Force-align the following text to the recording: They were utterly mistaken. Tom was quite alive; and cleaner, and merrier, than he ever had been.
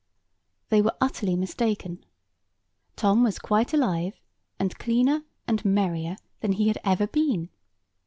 They 0.69 0.81
were 0.81 0.95
utterly 0.99 1.35
mistaken. 1.35 2.03
Tom 2.95 3.21
was 3.21 3.37
quite 3.37 3.71
alive; 3.71 4.19
and 4.57 4.75
cleaner, 4.79 5.25
and 5.47 5.63
merrier, 5.63 6.17
than 6.39 6.53
he 6.53 6.73
ever 6.83 7.03
had 7.03 7.11
been. 7.11 7.49